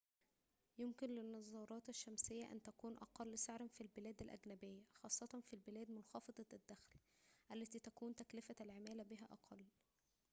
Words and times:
يمكن 0.77 1.09
للنظارات 1.09 1.89
الشمسية 1.89 2.51
أن 2.51 2.61
تكون 2.61 2.97
أقل 2.97 3.37
سعراً 3.37 3.67
في 3.67 3.81
البلاد 3.81 4.21
الأجنبية 4.21 4.81
خاصة 4.93 5.41
في 5.47 5.53
البلاد 5.53 5.91
منخفضة 5.91 6.45
الدخل 6.53 6.99
التي 7.51 7.79
تكون 7.79 8.15
تكلفة 8.15 8.55
العمالة 8.61 9.03
بها 9.03 9.25
أقل 9.25 9.63